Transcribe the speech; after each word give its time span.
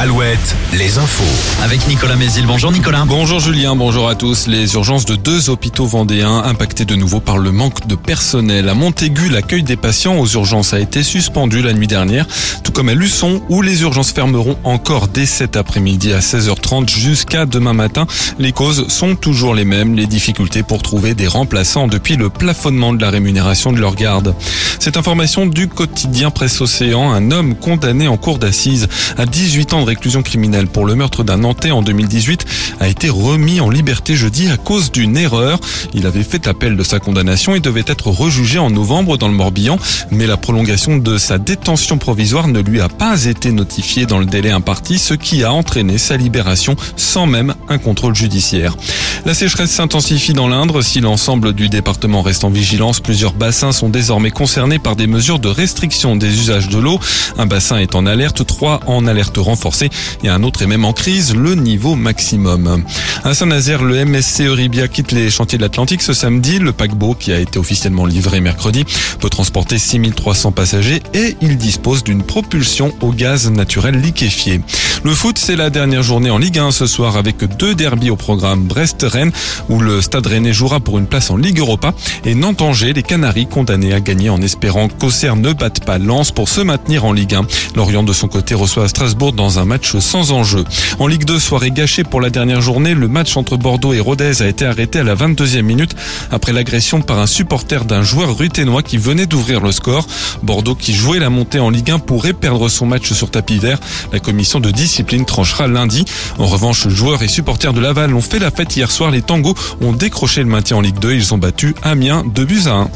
Alouette, 0.00 0.54
les 0.74 0.96
infos. 0.96 1.24
Avec 1.60 1.88
Nicolas 1.88 2.14
Mézil. 2.14 2.46
Bonjour 2.46 2.70
Nicolas. 2.70 3.04
Bonjour 3.04 3.40
Julien, 3.40 3.74
bonjour 3.74 4.08
à 4.08 4.14
tous. 4.14 4.46
Les 4.46 4.74
urgences 4.74 5.06
de 5.06 5.16
deux 5.16 5.50
hôpitaux 5.50 5.86
vendéens 5.86 6.44
impactés 6.44 6.84
de 6.84 6.94
nouveau 6.94 7.18
par 7.18 7.36
le 7.36 7.50
manque 7.50 7.84
de 7.88 7.96
personnel. 7.96 8.68
À 8.68 8.74
Montaigu, 8.74 9.28
l'accueil 9.28 9.64
des 9.64 9.74
patients 9.74 10.16
aux 10.16 10.26
urgences 10.28 10.72
a 10.72 10.78
été 10.78 11.02
suspendu 11.02 11.62
la 11.62 11.72
nuit 11.72 11.88
dernière, 11.88 12.28
tout 12.62 12.70
comme 12.70 12.88
à 12.88 12.94
Luçon 12.94 13.42
où 13.48 13.60
les 13.60 13.82
urgences 13.82 14.12
fermeront 14.12 14.56
encore 14.62 15.08
dès 15.08 15.26
cet 15.26 15.56
après-midi 15.56 16.12
à 16.12 16.20
16h30 16.20 16.88
jusqu'à 16.88 17.44
demain 17.44 17.72
matin. 17.72 18.06
Les 18.38 18.52
causes 18.52 18.86
sont 18.86 19.16
toujours 19.16 19.52
les 19.52 19.64
mêmes, 19.64 19.96
les 19.96 20.06
difficultés 20.06 20.62
pour 20.62 20.80
trouver 20.80 21.14
des 21.14 21.26
remplaçants 21.26 21.88
depuis 21.88 22.14
le 22.14 22.30
plafonnement 22.30 22.92
de 22.92 23.02
la 23.02 23.10
rémunération 23.10 23.72
de 23.72 23.80
leur 23.80 23.96
garde. 23.96 24.36
Cette 24.78 24.96
information 24.96 25.46
du 25.46 25.66
quotidien 25.66 26.30
Presse 26.30 26.60
Océan, 26.60 27.10
un 27.10 27.32
homme 27.32 27.56
condamné 27.56 28.06
en 28.06 28.16
cour 28.16 28.38
d'assises 28.38 28.86
à 29.16 29.26
18 29.26 29.72
ans 29.72 29.80
de 29.80 29.87
réclusion 29.88 30.22
criminelle 30.22 30.66
pour 30.66 30.84
le 30.84 30.94
meurtre 30.94 31.24
d'un 31.24 31.38
Nantais 31.38 31.70
en 31.70 31.82
2018 31.82 32.44
a 32.80 32.88
été 32.88 33.08
remis 33.08 33.60
en 33.60 33.70
liberté 33.70 34.16
jeudi 34.16 34.48
à 34.48 34.56
cause 34.56 34.92
d'une 34.92 35.16
erreur. 35.16 35.58
Il 35.94 36.06
avait 36.06 36.22
fait 36.22 36.46
appel 36.46 36.76
de 36.76 36.82
sa 36.82 37.00
condamnation 37.00 37.54
et 37.54 37.60
devait 37.60 37.84
être 37.86 38.08
rejugé 38.08 38.58
en 38.58 38.70
novembre 38.70 39.16
dans 39.16 39.28
le 39.28 39.34
Morbihan, 39.34 39.78
mais 40.10 40.26
la 40.26 40.36
prolongation 40.36 40.98
de 40.98 41.16
sa 41.16 41.38
détention 41.38 41.96
provisoire 41.96 42.48
ne 42.48 42.60
lui 42.60 42.80
a 42.80 42.88
pas 42.88 43.24
été 43.24 43.50
notifiée 43.50 44.04
dans 44.04 44.18
le 44.18 44.26
délai 44.26 44.50
imparti, 44.50 44.98
ce 44.98 45.14
qui 45.14 45.42
a 45.42 45.52
entraîné 45.52 45.96
sa 45.96 46.16
libération 46.16 46.76
sans 46.96 47.26
même 47.26 47.54
un 47.68 47.78
contrôle 47.78 48.14
judiciaire. 48.14 48.76
La 49.24 49.34
sécheresse 49.34 49.70
s'intensifie 49.70 50.32
dans 50.32 50.48
l'Indre. 50.48 50.82
Si 50.82 51.00
l'ensemble 51.00 51.52
du 51.52 51.68
département 51.68 52.22
reste 52.22 52.44
en 52.44 52.50
vigilance, 52.50 53.00
plusieurs 53.00 53.32
bassins 53.32 53.72
sont 53.72 53.88
désormais 53.88 54.30
concernés 54.30 54.78
par 54.78 54.96
des 54.96 55.06
mesures 55.06 55.38
de 55.38 55.48
restriction 55.48 56.16
des 56.16 56.28
usages 56.28 56.68
de 56.68 56.78
l'eau. 56.78 57.00
Un 57.38 57.46
bassin 57.46 57.78
est 57.78 57.94
en 57.94 58.06
alerte, 58.06 58.46
trois 58.46 58.80
en 58.86 59.06
alerte 59.06 59.38
renforcée 59.38 59.77
et 59.82 60.28
un 60.28 60.42
autre 60.42 60.62
est 60.62 60.66
même 60.66 60.84
en 60.84 60.92
crise, 60.92 61.34
le 61.34 61.54
niveau 61.54 61.94
maximum. 61.94 62.84
À 63.24 63.34
Saint-Nazaire, 63.34 63.82
le 63.82 64.04
MSC 64.04 64.42
Euribia 64.42 64.88
quitte 64.88 65.12
les 65.12 65.30
chantiers 65.30 65.58
de 65.58 65.62
l'Atlantique 65.62 66.02
ce 66.02 66.12
samedi. 66.12 66.58
Le 66.58 66.72
paquebot, 66.72 67.14
qui 67.14 67.32
a 67.32 67.38
été 67.38 67.58
officiellement 67.58 68.06
livré 68.06 68.40
mercredi, 68.40 68.84
peut 69.20 69.30
transporter 69.30 69.78
6300 69.78 70.52
passagers 70.52 71.02
et 71.14 71.36
il 71.40 71.56
dispose 71.56 72.04
d'une 72.04 72.22
propulsion 72.22 72.92
au 73.00 73.12
gaz 73.12 73.50
naturel 73.50 74.00
liquéfié. 74.00 74.60
Le 75.04 75.14
foot, 75.14 75.38
c'est 75.38 75.56
la 75.56 75.70
dernière 75.70 76.02
journée 76.02 76.30
en 76.30 76.38
Ligue 76.38 76.58
1 76.58 76.72
ce 76.72 76.86
soir 76.86 77.16
avec 77.16 77.44
deux 77.56 77.74
derbies 77.74 78.10
au 78.10 78.16
programme 78.16 78.64
Brest-Rennes 78.64 79.32
où 79.68 79.80
le 79.80 80.00
Stade 80.00 80.26
Rennais 80.26 80.52
jouera 80.52 80.80
pour 80.80 80.98
une 80.98 81.06
place 81.06 81.30
en 81.30 81.36
Ligue 81.36 81.58
Europa 81.60 81.94
et 82.24 82.34
Nantes-Angers, 82.34 82.92
les 82.92 83.02
Canaries 83.02 83.46
condamnés 83.46 83.92
à 83.92 84.00
gagner 84.00 84.30
en 84.30 84.40
espérant 84.42 84.88
qu'Auxerre 84.88 85.36
ne 85.36 85.52
batte 85.52 85.84
pas 85.84 85.98
Lens 85.98 86.32
pour 86.32 86.48
se 86.48 86.60
maintenir 86.60 87.04
en 87.04 87.12
Ligue 87.12 87.34
1. 87.34 87.46
Lorient 87.76 88.02
de 88.02 88.12
son 88.12 88.28
côté 88.28 88.54
reçoit 88.54 88.84
à 88.84 88.88
Strasbourg 88.88 89.32
dans 89.32 89.58
un 89.58 89.64
match 89.68 89.96
sans 89.98 90.32
enjeu. 90.32 90.64
En 90.98 91.06
Ligue 91.06 91.24
2, 91.24 91.38
soirée 91.38 91.70
gâchée 91.70 92.02
pour 92.02 92.20
la 92.20 92.30
dernière 92.30 92.60
journée, 92.60 92.94
le 92.94 93.06
match 93.06 93.36
entre 93.36 93.56
Bordeaux 93.56 93.92
et 93.92 94.00
Rodez 94.00 94.42
a 94.42 94.46
été 94.46 94.64
arrêté 94.64 94.98
à 94.98 95.04
la 95.04 95.14
22e 95.14 95.62
minute 95.62 95.94
après 96.32 96.52
l'agression 96.52 97.00
par 97.00 97.18
un 97.18 97.26
supporter 97.26 97.84
d'un 97.84 98.02
joueur 98.02 98.36
ruténois 98.36 98.82
qui 98.82 98.96
venait 98.96 99.26
d'ouvrir 99.26 99.60
le 99.60 99.70
score. 99.70 100.06
Bordeaux 100.42 100.74
qui 100.74 100.94
jouait 100.94 101.18
la 101.18 101.30
montée 101.30 101.60
en 101.60 101.70
Ligue 101.70 101.90
1 101.90 102.00
pourrait 102.00 102.32
perdre 102.32 102.68
son 102.68 102.86
match 102.86 103.12
sur 103.12 103.30
tapis 103.30 103.58
vert. 103.58 103.78
La 104.12 104.18
commission 104.18 104.58
de 104.58 104.70
discipline 104.70 105.24
tranchera 105.24 105.68
lundi. 105.68 106.04
En 106.38 106.46
revanche, 106.46 106.88
joueurs 106.88 107.22
et 107.22 107.28
supporters 107.28 107.72
de 107.72 107.80
Laval 107.80 108.14
ont 108.14 108.22
fait 108.22 108.38
la 108.38 108.50
fête 108.50 108.74
hier 108.74 108.90
soir. 108.90 109.10
Les 109.10 109.22
tangos 109.22 109.54
ont 109.80 109.92
décroché 109.92 110.40
le 110.40 110.48
maintien 110.48 110.78
en 110.78 110.80
Ligue 110.80 110.98
2. 110.98 111.12
Ils 111.12 111.34
ont 111.34 111.38
battu 111.38 111.74
Amiens 111.82 112.24
2 112.34 112.44
buts 112.44 112.62
à 112.66 112.72
1. 112.72 112.90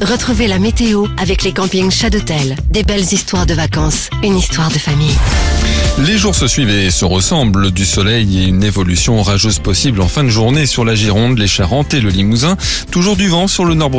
Retrouvez 0.00 0.48
la 0.48 0.58
météo 0.58 1.06
avec 1.16 1.44
les 1.44 1.52
campings 1.52 1.90
Chadotel. 1.90 2.56
Des 2.70 2.82
belles 2.82 3.00
histoires 3.00 3.46
de 3.46 3.54
vacances, 3.54 4.10
une 4.22 4.36
histoire 4.36 4.68
de 4.70 4.78
famille. 4.78 5.14
Les 5.98 6.18
jours 6.18 6.34
se 6.34 6.48
suivent 6.48 6.70
et 6.70 6.90
se 6.90 7.04
ressemblent. 7.04 7.70
Du 7.70 7.84
soleil 7.84 8.40
et 8.40 8.46
une 8.46 8.64
évolution 8.64 9.20
orageuse 9.20 9.60
possible 9.60 10.00
en 10.00 10.08
fin 10.08 10.24
de 10.24 10.28
journée 10.28 10.66
sur 10.66 10.84
la 10.84 10.96
Gironde, 10.96 11.38
les 11.38 11.46
Charentes 11.46 11.94
et 11.94 12.00
le 12.00 12.10
Limousin. 12.10 12.56
Toujours 12.90 13.14
du 13.14 13.28
vent 13.28 13.46
sur 13.46 13.64
le 13.64 13.74
nord 13.74 13.90